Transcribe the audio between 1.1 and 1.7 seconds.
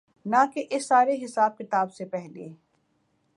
حساب